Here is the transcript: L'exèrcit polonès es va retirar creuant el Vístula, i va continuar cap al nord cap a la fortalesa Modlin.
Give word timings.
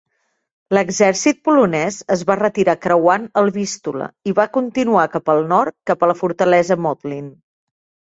L'exèrcit 0.75 1.41
polonès 1.49 1.99
es 2.15 2.23
va 2.29 2.37
retirar 2.39 2.73
creuant 2.85 3.27
el 3.41 3.51
Vístula, 3.57 4.07
i 4.31 4.33
va 4.39 4.47
continuar 4.57 5.05
cap 5.17 5.29
al 5.35 5.43
nord 5.53 5.77
cap 5.91 6.07
a 6.07 6.11
la 6.13 6.17
fortalesa 6.23 6.79
Modlin. 6.87 7.29